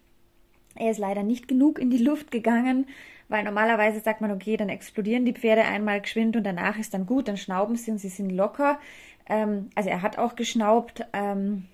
Er 0.75 0.92
ist 0.92 1.00
leider 1.00 1.24
nicht 1.24 1.48
genug 1.48 1.80
in 1.80 1.89
die 1.89 1.98
Luft 1.98 2.32
gegangen, 2.32 2.88
weil 3.30 3.44
normalerweise 3.44 4.00
sagt 4.00 4.22
man, 4.22 4.32
okay, 4.32 4.58
dann 4.58 4.70
explodieren 4.70 5.25
die 5.25 5.34
Pferde 5.34 5.63
einmal 5.63 6.01
geschwind 6.01 6.36
und 6.36 6.44
danach 6.44 6.77
ist 6.77 6.94
dann 6.94 7.06
gut, 7.06 7.27
dann 7.27 7.38
schnauben 7.38 7.75
sie 7.75 7.92
und 7.92 7.98
sie 7.98 8.10
sind 8.10 8.30
locker. 8.30 8.80
Ähm, 9.27 9.70
also 9.75 9.89
er 9.89 10.01
hat 10.01 10.18
auch 10.18 10.36
geschnaubt, 10.36 11.06
ähm, 11.13 11.65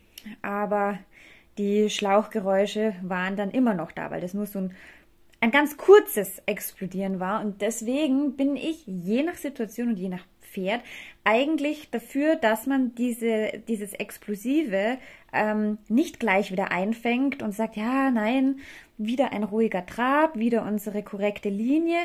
aber 0.41 1.00
die 1.58 1.89
Schlauchgeräusche 1.89 2.96
waren 3.01 3.36
dann 3.36 3.51
immer 3.51 3.74
noch 3.74 3.91
da, 3.91 4.12
weil 4.12 4.22
das 4.22 4.34
nur 4.34 4.46
so 4.46 4.60
ein 4.60 4.75
ein 5.41 5.51
ganz 5.51 5.77
kurzes 5.77 6.41
Explodieren 6.46 7.20
war. 7.20 7.41
Und 7.41 7.62
deswegen 7.62 8.36
bin 8.36 8.56
ich 8.56 8.86
je 8.86 9.24
nach 9.24 9.36
Situation 9.36 9.89
und 9.89 9.98
je 9.98 10.10
nach 10.10 10.25
Pferd 10.50 10.82
eigentlich 11.24 11.89
dafür, 11.91 12.36
dass 12.36 12.65
man 12.65 12.96
diese, 12.96 13.62
dieses 13.68 13.94
Explosive 13.94 14.98
ähm, 15.32 15.77
nicht 15.88 16.20
gleich 16.20 16.51
wieder 16.51 16.72
einfängt 16.72 17.44
und 17.44 17.53
sagt, 17.53 17.75
ja, 17.75 18.10
nein, 18.12 18.60
wieder 18.98 19.32
ein 19.32 19.44
ruhiger 19.44 19.86
Trab, 19.86 20.38
wieder 20.38 20.65
unsere 20.65 21.03
korrekte 21.03 21.50
Linie, 21.50 22.00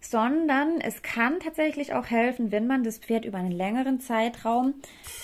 sondern 0.00 0.80
es 0.80 1.02
kann 1.02 1.40
tatsächlich 1.40 1.92
auch 1.92 2.06
helfen, 2.06 2.50
wenn 2.52 2.66
man 2.66 2.84
das 2.84 2.98
Pferd 2.98 3.24
über 3.24 3.38
einen 3.38 3.52
längeren 3.52 4.00
Zeitraum 4.00 4.74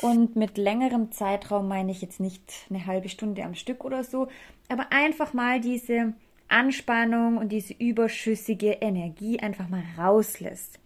und 0.03 0.37
mit 0.37 0.59
längerem 0.59 1.13
Zeitraum 1.13 1.67
meine 1.67 1.93
ich 1.93 2.03
jetzt 2.03 2.21
nicht 2.21 2.67
eine 2.69 2.85
halbe 2.87 3.09
Stunde 3.09 3.43
am 3.43 3.55
Stück 3.55 3.85
oder 3.85 4.05
so, 4.05 4.29
aber 4.69 4.93
einfach 4.93 5.33
mal 5.33 5.61
diese 5.61 6.13
Anspannung 6.49 7.39
und 7.39 7.51
diese 7.51 7.75
überschüssige 7.75 8.73
Energie 8.73 9.41
einfach 9.41 9.69
mal 9.69 9.83
rauslässt. 9.99 10.79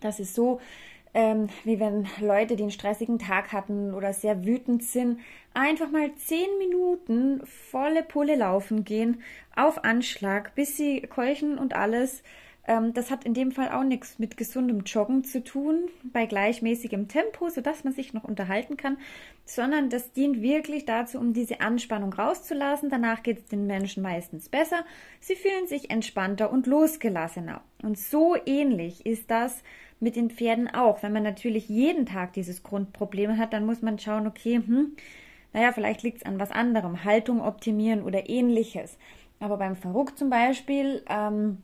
Das 0.00 0.20
ist 0.20 0.34
so, 0.34 0.60
ähm, 1.14 1.48
wie 1.62 1.78
wenn 1.78 2.06
Leute, 2.20 2.56
die 2.56 2.64
einen 2.64 2.72
stressigen 2.72 3.18
Tag 3.18 3.52
hatten 3.52 3.94
oder 3.94 4.12
sehr 4.12 4.44
wütend 4.44 4.82
sind, 4.82 5.20
einfach 5.54 5.90
mal 5.90 6.12
zehn 6.16 6.48
Minuten 6.58 7.40
volle 7.46 8.02
Pulle 8.02 8.34
laufen 8.34 8.84
gehen, 8.84 9.22
auf 9.54 9.84
Anschlag, 9.84 10.54
bis 10.56 10.76
sie 10.76 11.02
keuchen 11.02 11.56
und 11.56 11.74
alles 11.74 12.22
ähm, 12.66 12.94
das 12.94 13.10
hat 13.10 13.24
in 13.24 13.34
dem 13.34 13.52
Fall 13.52 13.70
auch 13.70 13.84
nichts 13.84 14.18
mit 14.18 14.36
gesundem 14.36 14.80
Joggen 14.80 15.24
zu 15.24 15.44
tun, 15.44 15.88
bei 16.12 16.26
gleichmäßigem 16.26 17.08
Tempo, 17.08 17.48
sodass 17.50 17.84
man 17.84 17.92
sich 17.92 18.14
noch 18.14 18.24
unterhalten 18.24 18.76
kann, 18.76 18.96
sondern 19.44 19.90
das 19.90 20.12
dient 20.12 20.40
wirklich 20.40 20.86
dazu, 20.86 21.18
um 21.18 21.32
diese 21.34 21.60
Anspannung 21.60 22.12
rauszulassen. 22.12 22.88
Danach 22.88 23.22
geht 23.22 23.38
es 23.38 23.44
den 23.46 23.66
Menschen 23.66 24.02
meistens 24.02 24.48
besser. 24.48 24.84
Sie 25.20 25.36
fühlen 25.36 25.66
sich 25.66 25.90
entspannter 25.90 26.50
und 26.50 26.66
losgelassener. 26.66 27.62
Und 27.82 27.98
so 27.98 28.36
ähnlich 28.46 29.04
ist 29.04 29.30
das 29.30 29.62
mit 30.00 30.16
den 30.16 30.30
Pferden 30.30 30.68
auch. 30.68 31.02
Wenn 31.02 31.12
man 31.12 31.22
natürlich 31.22 31.68
jeden 31.68 32.06
Tag 32.06 32.32
dieses 32.32 32.62
Grundproblem 32.62 33.36
hat, 33.36 33.52
dann 33.52 33.66
muss 33.66 33.82
man 33.82 33.98
schauen, 33.98 34.26
okay, 34.26 34.56
hm, 34.56 34.96
naja, 35.52 35.72
vielleicht 35.72 36.02
liegt 36.02 36.18
es 36.18 36.26
an 36.26 36.40
was 36.40 36.50
anderem, 36.50 37.04
Haltung 37.04 37.40
optimieren 37.40 38.02
oder 38.02 38.28
ähnliches. 38.28 38.98
Aber 39.38 39.56
beim 39.56 39.76
Verruck 39.76 40.16
zum 40.18 40.30
Beispiel, 40.30 41.02
ähm, 41.08 41.58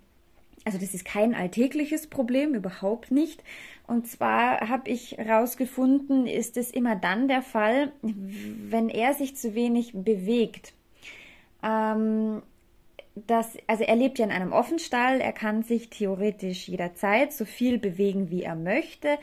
also 0.64 0.78
das 0.78 0.94
ist 0.94 1.04
kein 1.04 1.34
alltägliches 1.34 2.06
Problem, 2.06 2.54
überhaupt 2.54 3.10
nicht. 3.10 3.42
Und 3.86 4.06
zwar 4.06 4.68
habe 4.68 4.90
ich 4.90 5.16
herausgefunden, 5.16 6.26
ist 6.26 6.56
es 6.56 6.70
immer 6.70 6.96
dann 6.96 7.28
der 7.28 7.42
Fall, 7.42 7.92
wenn 8.02 8.88
er 8.88 9.14
sich 9.14 9.36
zu 9.36 9.54
wenig 9.54 9.92
bewegt. 9.94 10.74
Ähm, 11.62 12.42
das, 13.14 13.56
also 13.66 13.84
er 13.84 13.96
lebt 13.96 14.18
ja 14.18 14.24
in 14.24 14.30
einem 14.30 14.52
Offenstall, 14.52 15.20
er 15.20 15.32
kann 15.32 15.62
sich 15.62 15.90
theoretisch 15.90 16.68
jederzeit 16.68 17.32
so 17.32 17.44
viel 17.44 17.78
bewegen, 17.78 18.30
wie 18.30 18.42
er 18.42 18.54
möchte. 18.54 19.18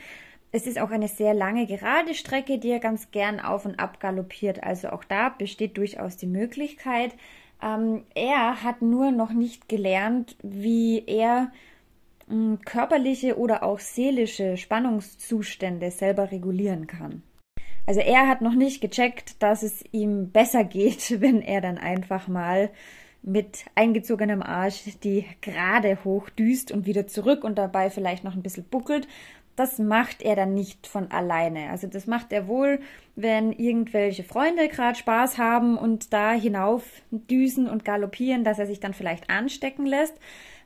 Es 0.52 0.66
ist 0.66 0.80
auch 0.80 0.92
eine 0.92 1.08
sehr 1.08 1.34
lange 1.34 1.66
gerade 1.66 2.14
Strecke, 2.14 2.58
die 2.58 2.70
er 2.70 2.80
ganz 2.80 3.12
gern 3.12 3.40
auf 3.40 3.66
und 3.66 3.80
ab 3.80 4.00
galoppiert. 4.00 4.64
Also 4.64 4.90
auch 4.90 5.04
da 5.04 5.30
besteht 5.30 5.78
durchaus 5.78 6.18
die 6.18 6.28
Möglichkeit, 6.28 7.14
ähm, 7.62 8.04
er 8.16 8.64
hat 8.64 8.82
nur 8.82 9.12
noch 9.12 9.32
nicht 9.32 9.68
gelernt, 9.70 10.36
wie 10.44 11.04
er 11.06 11.52
mh, 12.28 12.34
hm, 12.34 12.60
körperliche 12.66 13.38
oder 13.38 13.64
auch 13.64 13.80
seelische 13.80 14.58
Spannungszustände 14.58 15.92
selber 15.92 16.32
regulieren 16.32 16.88
kann. 16.88 17.24
Also 17.86 18.02
er 18.02 18.28
hat 18.28 18.42
noch 18.42 18.54
nicht 18.54 18.82
gecheckt, 18.82 19.42
dass 19.42 19.64
es 19.64 19.84
ihm 19.92 20.32
besser 20.32 20.64
geht, 20.64 21.22
wenn 21.22 21.42
er 21.42 21.62
dann 21.62 21.78
einfach 21.78 22.28
mal 22.28 22.70
mit 23.24 23.66
eingezogenem 23.76 24.42
Arsch 24.42 24.84
die 25.04 25.26
gerade 25.42 26.04
hochdüst 26.04 26.72
und 26.72 26.86
wieder 26.86 27.08
zurück 27.08 27.44
und 27.44 27.58
dabei 27.58 27.90
vielleicht 27.90 28.24
noch 28.24 28.36
ein 28.36 28.44
bisschen 28.44 28.64
buckelt, 28.66 29.08
das 29.58 29.80
macht 29.80 30.22
er 30.22 30.36
dann 30.36 30.54
nicht 30.54 30.86
von 30.86 31.10
alleine. 31.12 31.72
Also 31.72 31.88
das 31.88 32.06
macht 32.06 32.32
er 32.32 32.48
wohl, 32.48 32.80
wenn 33.16 33.52
irgendwelche 33.52 34.24
Freunde 34.24 34.70
gerade 34.70 34.98
Spaß 34.98 35.40
haben 35.40 35.78
und 35.80 36.14
da 36.14 36.32
hinauf 36.32 36.84
düsen 37.10 37.68
und 37.68 37.84
galoppieren, 37.84 38.44
dass 38.44 38.60
er 38.60 38.68
sich 38.68 38.80
dann 38.80 38.94
vielleicht 38.94 39.32
anstecken 39.32 39.88
lässt. 39.88 40.14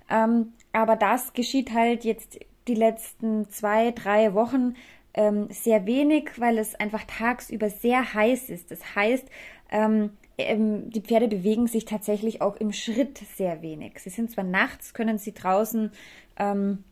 Ähm, 0.10 0.52
aber 0.74 0.98
das 0.98 1.32
geschieht 1.32 1.72
halt 1.74 2.04
jetzt 2.04 2.40
die 2.68 2.76
letzten 2.76 3.50
zwei, 3.50 3.92
drei 3.92 4.34
Wochen 4.34 4.76
ähm, 5.14 5.48
sehr 5.50 5.86
wenig, 5.86 6.32
weil 6.38 6.58
es 6.58 6.76
einfach 6.76 7.06
tagsüber 7.06 7.70
sehr 7.70 8.14
heiß 8.14 8.50
ist. 8.50 8.72
Das 8.72 8.94
heißt, 8.94 9.26
ähm, 9.72 10.12
ähm 10.38 10.90
die 10.90 11.02
Pferde 11.02 11.30
bewegen 11.30 11.68
sich 11.68 11.86
tatsächlich 11.86 12.42
auch 12.42 12.58
im 12.58 12.74
Schritt 12.74 13.20
sehr 13.38 13.62
wenig. 13.62 14.00
Sie 14.00 14.10
sind 14.10 14.32
zwar 14.32 14.44
nachts, 14.44 14.94
können 14.94 15.18
sie 15.18 15.34
draußen 15.34 15.92
ähm, 16.38 16.84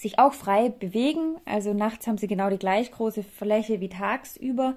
sich 0.00 0.18
auch 0.18 0.32
frei 0.32 0.70
bewegen. 0.70 1.36
Also 1.44 1.74
nachts 1.74 2.06
haben 2.06 2.18
sie 2.18 2.26
genau 2.26 2.48
die 2.48 2.58
gleich 2.58 2.90
große 2.90 3.22
Fläche 3.22 3.80
wie 3.80 3.90
tagsüber, 3.90 4.74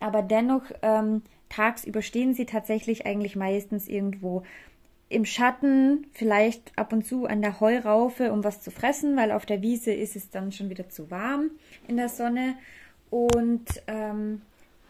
aber 0.00 0.22
dennoch 0.22 0.64
ähm, 0.82 1.22
tagsüber 1.48 2.02
stehen 2.02 2.34
sie 2.34 2.44
tatsächlich 2.44 3.06
eigentlich 3.06 3.36
meistens 3.36 3.86
irgendwo 3.86 4.42
im 5.08 5.24
Schatten, 5.24 6.06
vielleicht 6.12 6.76
ab 6.76 6.92
und 6.92 7.06
zu 7.06 7.26
an 7.26 7.40
der 7.40 7.60
Heuraufe, 7.60 8.32
um 8.32 8.42
was 8.42 8.62
zu 8.62 8.72
fressen, 8.72 9.16
weil 9.16 9.30
auf 9.30 9.46
der 9.46 9.62
Wiese 9.62 9.92
ist 9.92 10.16
es 10.16 10.30
dann 10.30 10.50
schon 10.50 10.70
wieder 10.70 10.88
zu 10.88 11.10
warm 11.10 11.50
in 11.86 11.96
der 11.96 12.08
Sonne. 12.08 12.56
Und 13.10 13.66
ähm, 13.86 14.42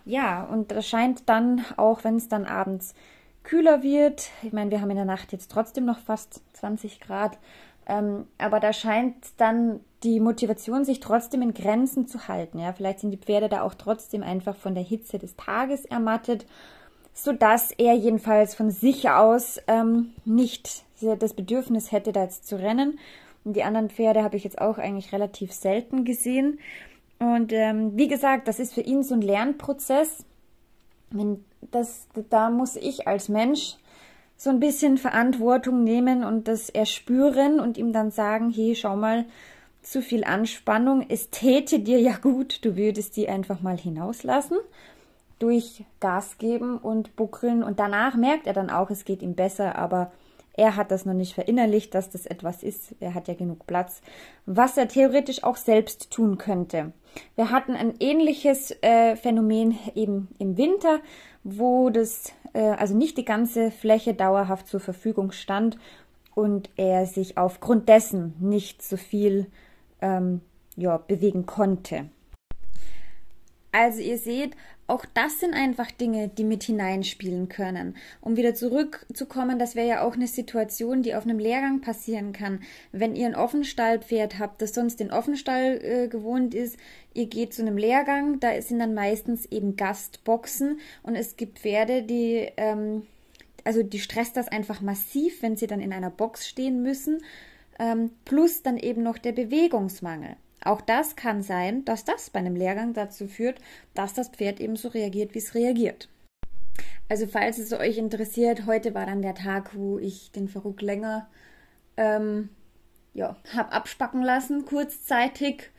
ja, 0.06 0.44
und 0.44 0.70
das 0.70 0.88
scheint 0.88 1.28
dann, 1.28 1.62
auch 1.76 2.04
wenn 2.04 2.16
es 2.16 2.28
dann 2.28 2.46
abends 2.46 2.94
kühler 3.42 3.82
wird, 3.82 4.30
ich 4.42 4.54
meine, 4.54 4.70
wir 4.70 4.80
haben 4.80 4.90
in 4.90 4.96
der 4.96 5.04
Nacht 5.04 5.32
jetzt 5.32 5.50
trotzdem 5.50 5.84
noch 5.84 5.98
fast 5.98 6.40
20 6.54 7.00
Grad, 7.00 7.38
ähm, 7.86 8.26
aber 8.38 8.60
da 8.60 8.72
scheint 8.72 9.14
dann 9.36 9.80
die 10.02 10.20
Motivation, 10.20 10.84
sich 10.84 11.00
trotzdem 11.00 11.42
in 11.42 11.54
Grenzen 11.54 12.06
zu 12.06 12.28
halten. 12.28 12.58
Ja, 12.58 12.72
vielleicht 12.72 13.00
sind 13.00 13.10
die 13.10 13.18
Pferde 13.18 13.48
da 13.48 13.62
auch 13.62 13.74
trotzdem 13.74 14.22
einfach 14.22 14.56
von 14.56 14.74
der 14.74 14.84
Hitze 14.84 15.18
des 15.18 15.36
Tages 15.36 15.84
ermattet, 15.84 16.46
so 17.14 17.32
dass 17.32 17.70
er 17.72 17.94
jedenfalls 17.94 18.54
von 18.54 18.70
sich 18.70 19.08
aus 19.10 19.60
ähm, 19.66 20.12
nicht 20.24 20.84
das 21.00 21.34
Bedürfnis 21.34 21.92
hätte, 21.92 22.12
da 22.12 22.24
jetzt 22.24 22.46
zu 22.46 22.56
rennen. 22.56 22.98
Und 23.44 23.56
die 23.56 23.62
anderen 23.62 23.90
Pferde 23.90 24.22
habe 24.22 24.36
ich 24.36 24.44
jetzt 24.44 24.60
auch 24.60 24.78
eigentlich 24.78 25.12
relativ 25.12 25.52
selten 25.52 26.04
gesehen. 26.04 26.58
Und 27.18 27.52
ähm, 27.52 27.96
wie 27.96 28.08
gesagt, 28.08 28.48
das 28.48 28.58
ist 28.58 28.74
für 28.74 28.80
ihn 28.80 29.02
so 29.02 29.14
ein 29.14 29.22
Lernprozess. 29.22 30.24
Wenn 31.10 31.44
das, 31.70 32.06
da 32.30 32.50
muss 32.50 32.76
ich 32.76 33.06
als 33.06 33.28
Mensch 33.28 33.76
so 34.36 34.50
ein 34.50 34.60
bisschen 34.60 34.98
Verantwortung 34.98 35.84
nehmen 35.84 36.24
und 36.24 36.48
das 36.48 36.68
erspüren 36.68 37.60
und 37.60 37.78
ihm 37.78 37.92
dann 37.92 38.10
sagen, 38.10 38.50
hey, 38.50 38.74
schau 38.74 38.96
mal, 38.96 39.24
zu 39.84 40.00
viel 40.00 40.24
Anspannung, 40.24 41.04
es 41.08 41.30
täte 41.30 41.78
dir 41.78 42.00
ja 42.00 42.16
gut, 42.16 42.64
du 42.64 42.76
würdest 42.76 43.16
die 43.16 43.28
einfach 43.28 43.60
mal 43.60 43.76
hinauslassen, 43.76 44.56
durch 45.38 45.84
Gas 46.00 46.38
geben 46.38 46.78
und 46.78 47.16
buckeln 47.16 47.62
und 47.62 47.78
danach 47.78 48.16
merkt 48.16 48.46
er 48.46 48.54
dann 48.54 48.70
auch, 48.70 48.90
es 48.90 49.04
geht 49.04 49.22
ihm 49.22 49.34
besser, 49.34 49.76
aber 49.76 50.10
er 50.56 50.76
hat 50.76 50.90
das 50.90 51.04
noch 51.04 51.14
nicht 51.14 51.34
verinnerlicht, 51.34 51.94
dass 51.94 52.10
das 52.10 52.26
etwas 52.26 52.62
ist. 52.62 52.94
Er 53.00 53.14
hat 53.14 53.26
ja 53.26 53.34
genug 53.34 53.66
Platz, 53.66 54.00
was 54.46 54.76
er 54.76 54.86
theoretisch 54.86 55.42
auch 55.42 55.56
selbst 55.56 56.12
tun 56.12 56.38
könnte. 56.38 56.92
Wir 57.34 57.50
hatten 57.50 57.74
ein 57.74 57.94
ähnliches 57.98 58.70
äh, 58.80 59.16
Phänomen 59.16 59.76
eben 59.94 60.28
im 60.38 60.56
Winter, 60.56 61.00
wo 61.42 61.90
das 61.90 62.32
also 62.60 62.96
nicht 62.96 63.18
die 63.18 63.24
ganze 63.24 63.70
Fläche 63.70 64.14
dauerhaft 64.14 64.68
zur 64.68 64.80
Verfügung 64.80 65.32
stand 65.32 65.78
und 66.34 66.70
er 66.76 67.06
sich 67.06 67.38
aufgrund 67.38 67.88
dessen 67.88 68.34
nicht 68.40 68.82
so 68.82 68.96
viel 68.96 69.46
ähm, 70.00 70.40
ja, 70.76 70.98
bewegen 70.98 71.46
konnte. 71.46 72.08
Also 73.72 74.00
ihr 74.00 74.18
seht, 74.18 74.56
Auch 74.86 75.06
das 75.14 75.40
sind 75.40 75.54
einfach 75.54 75.90
Dinge, 75.90 76.28
die 76.28 76.44
mit 76.44 76.62
hineinspielen 76.62 77.48
können. 77.48 77.96
Um 78.20 78.36
wieder 78.36 78.54
zurückzukommen, 78.54 79.58
das 79.58 79.74
wäre 79.76 79.88
ja 79.88 80.02
auch 80.02 80.14
eine 80.14 80.26
Situation, 80.26 81.02
die 81.02 81.14
auf 81.14 81.24
einem 81.24 81.38
Lehrgang 81.38 81.80
passieren 81.80 82.34
kann. 82.34 82.60
Wenn 82.92 83.16
ihr 83.16 83.26
ein 83.26 83.34
Offenstallpferd 83.34 84.38
habt, 84.38 84.60
das 84.60 84.74
sonst 84.74 85.00
den 85.00 85.10
Offenstall 85.10 85.80
äh, 85.82 86.08
gewohnt 86.08 86.54
ist, 86.54 86.76
ihr 87.14 87.26
geht 87.26 87.54
zu 87.54 87.62
einem 87.62 87.78
Lehrgang, 87.78 88.40
da 88.40 88.60
sind 88.60 88.78
dann 88.78 88.92
meistens 88.92 89.46
eben 89.46 89.76
Gastboxen 89.76 90.80
und 91.02 91.16
es 91.16 91.36
gibt 91.36 91.60
Pferde, 91.60 92.02
die, 92.02 92.50
ähm, 92.58 93.06
also 93.64 93.82
die 93.82 94.00
stresst 94.00 94.36
das 94.36 94.48
einfach 94.48 94.82
massiv, 94.82 95.40
wenn 95.40 95.56
sie 95.56 95.66
dann 95.66 95.80
in 95.80 95.94
einer 95.94 96.10
Box 96.10 96.46
stehen 96.46 96.82
müssen, 96.82 97.22
ähm, 97.78 98.10
plus 98.26 98.62
dann 98.62 98.76
eben 98.76 99.02
noch 99.02 99.16
der 99.16 99.32
Bewegungsmangel. 99.32 100.36
Auch 100.64 100.80
das 100.80 101.14
kann 101.14 101.42
sein, 101.42 101.84
dass 101.84 102.04
das 102.04 102.30
bei 102.30 102.40
einem 102.40 102.56
Lehrgang 102.56 102.94
dazu 102.94 103.28
führt, 103.28 103.60
dass 103.94 104.14
das 104.14 104.30
Pferd 104.30 104.60
eben 104.60 104.76
so 104.76 104.88
reagiert, 104.88 105.34
wie 105.34 105.38
es 105.38 105.54
reagiert. 105.54 106.08
Also 107.08 107.26
falls 107.26 107.58
es 107.58 107.72
euch 107.72 107.98
interessiert, 107.98 108.66
heute 108.66 108.94
war 108.94 109.06
dann 109.06 109.20
der 109.20 109.34
Tag, 109.34 109.74
wo 109.74 109.98
ich 109.98 110.32
den 110.32 110.48
Verrück 110.48 110.80
länger 110.80 111.28
ähm, 111.98 112.48
ja, 113.12 113.36
habe 113.54 113.72
abspacken 113.72 114.22
lassen, 114.22 114.64
kurzzeitig 114.64 115.70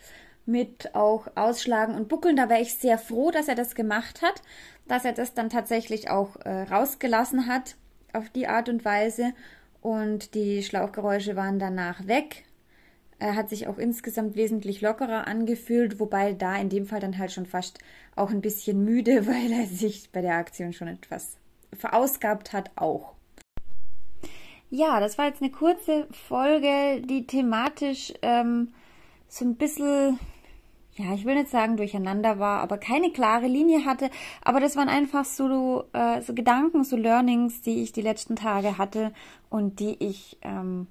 mit 0.45 0.93
auch 0.93 1.27
Ausschlagen 1.35 1.95
und 1.95 2.07
Buckeln. 2.07 2.35
Da 2.35 2.49
wäre 2.49 2.61
ich 2.61 2.75
sehr 2.75 2.99
froh, 2.99 3.31
dass 3.31 3.47
er 3.47 3.55
das 3.55 3.73
gemacht 3.73 4.21
hat, 4.21 4.41
dass 4.87 5.03
er 5.03 5.13
das 5.13 5.33
dann 5.33 5.49
tatsächlich 5.49 6.09
auch 6.09 6.35
äh, 6.37 6.63
rausgelassen 6.63 7.47
hat 7.47 7.75
auf 8.13 8.29
die 8.29 8.47
Art 8.47 8.69
und 8.69 8.85
Weise. 8.85 9.33
Und 9.81 10.35
die 10.35 10.63
Schlauchgeräusche 10.63 11.35
waren 11.35 11.59
danach 11.59 12.07
weg. 12.07 12.45
Er 13.17 13.35
hat 13.35 13.49
sich 13.49 13.67
auch 13.67 13.77
insgesamt 13.77 14.35
wesentlich 14.35 14.81
lockerer 14.81 15.27
angefühlt, 15.27 15.99
wobei 15.99 16.33
da 16.33 16.55
in 16.57 16.69
dem 16.69 16.85
Fall 16.85 16.99
dann 16.99 17.17
halt 17.17 17.31
schon 17.31 17.45
fast 17.45 17.79
auch 18.15 18.29
ein 18.29 18.41
bisschen 18.41 18.83
müde, 18.83 19.25
weil 19.27 19.51
er 19.51 19.67
sich 19.67 20.11
bei 20.11 20.21
der 20.21 20.35
Aktion 20.35 20.73
schon 20.73 20.87
etwas 20.87 21.37
verausgabt 21.73 22.53
hat, 22.53 22.71
auch. 22.75 23.13
Ja, 24.69 24.99
das 24.99 25.17
war 25.17 25.27
jetzt 25.27 25.41
eine 25.41 25.51
kurze 25.51 26.07
Folge, 26.11 27.01
die 27.01 27.27
thematisch 27.27 28.13
ähm, 28.21 28.73
so 29.27 29.45
ein 29.45 29.55
bisschen, 29.55 30.19
ja, 30.95 31.13
ich 31.13 31.25
will 31.25 31.35
nicht 31.35 31.49
sagen 31.49 31.77
durcheinander 31.77 32.39
war, 32.39 32.61
aber 32.61 32.77
keine 32.77 33.11
klare 33.11 33.47
Linie 33.47 33.85
hatte. 33.85 34.09
Aber 34.41 34.59
das 34.59 34.75
waren 34.75 34.89
einfach 34.89 35.23
so, 35.23 35.85
äh, 35.93 36.21
so 36.21 36.33
Gedanken, 36.33 36.83
so 36.83 36.97
Learnings, 36.97 37.61
die 37.61 37.83
ich 37.83 37.93
die 37.93 38.01
letzten 38.01 38.35
Tage 38.35 38.77
hatte 38.77 39.13
und 39.49 39.79
die 39.79 39.95
ich 40.03 40.37
ähm, 40.41 40.87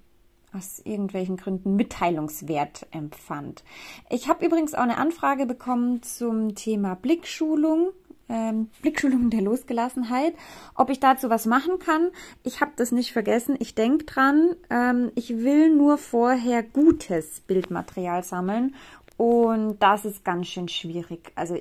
aus 0.55 0.81
irgendwelchen 0.85 1.37
Gründen 1.37 1.77
mitteilungswert 1.77 2.87
empfand. 2.91 3.65
Ich 4.11 4.29
habe 4.29 4.45
übrigens 4.47 4.75
auch 4.75 4.83
eine 4.83 4.99
Anfrage 4.99 5.47
bekommen 5.47 6.03
zum 6.03 6.55
Thema 6.55 6.95
Blickschulung. 6.95 7.91
Ähm, 8.27 8.71
Blickschulung 8.81 9.29
der 9.29 9.43
Losgelassenheit, 9.43 10.35
ob 10.75 10.89
ich 10.89 10.99
dazu 10.99 11.29
was 11.29 11.45
machen 11.45 11.79
kann. 11.79 12.09
Ich 12.43 12.63
habe 12.63 12.73
das 12.77 12.91
nicht 12.91 13.13
vergessen. 13.13 13.55
Ich 13.59 13.75
denke 13.75 14.05
dran. 14.05 14.57
Ähm, 14.71 15.13
ich 15.15 15.37
will 15.37 15.75
nur 15.75 15.99
vorher 15.99 16.63
gutes 16.63 17.41
Bildmaterial 17.41 18.25
sammeln 18.25 18.75
und 19.19 19.77
das 19.81 20.07
ist 20.07 20.25
ganz 20.25 20.47
schön 20.47 20.69
schwierig. 20.69 21.33
Also 21.35 21.59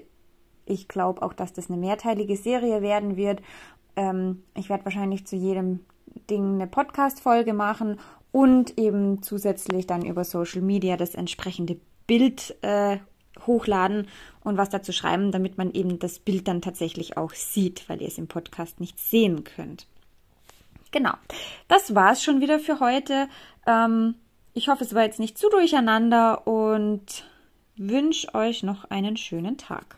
ich 0.66 0.88
glaube 0.88 1.22
auch, 1.22 1.34
dass 1.34 1.52
das 1.52 1.70
eine 1.70 1.78
mehrteilige 1.78 2.38
Serie 2.38 2.82
werden 2.82 3.18
wird. 3.18 3.42
Ähm, 3.98 4.44
ich 4.56 4.70
werde 4.70 4.86
wahrscheinlich 4.86 5.28
zu 5.28 5.36
jedem 5.36 5.82
Ding 6.30 6.56
eine 6.56 6.68
Podcast-Folge 6.68 7.54
machen 7.54 8.00
und 8.34 8.78
eben 8.80 9.22
zusätzlich 9.22 9.88
dann 9.88 10.04
über 10.04 10.26
Social 10.26 10.62
Media 10.62 10.98
das 10.98 11.16
entsprechende 11.16 11.78
Bild 12.08 12.56
äh, 12.64 12.98
hochladen 13.46 14.08
und 14.44 14.58
was 14.58 14.70
dazu 14.70 14.92
schreiben, 14.92 15.32
damit 15.32 15.58
man 15.58 15.72
eben 15.72 16.00
das 16.00 16.20
Bild 16.20 16.48
dann 16.48 16.62
tatsächlich 16.62 17.16
auch 17.16 17.32
sieht, 17.34 17.88
weil 17.88 18.02
ihr 18.02 18.08
es 18.08 18.18
im 18.18 18.28
Podcast 18.28 18.80
nicht 18.80 19.00
sehen 19.00 19.44
könnt. 19.44 19.88
Genau, 20.92 21.14
das 21.68 21.96
war 21.96 22.12
es 22.12 22.24
schon 22.24 22.42
wieder 22.42 22.60
für 22.60 22.80
heute. 22.80 23.30
Ähm, 23.68 24.16
ich 24.54 24.68
hoffe, 24.68 24.84
es 24.84 24.96
war 24.96 25.04
jetzt 25.04 25.20
nicht 25.20 25.38
zu 25.38 25.50
durcheinander 25.50 26.48
und 26.48 27.26
wünsche 27.76 28.34
euch 28.34 28.64
noch 28.64 28.86
einen 28.86 29.16
schönen 29.16 29.58
Tag. 29.58 29.98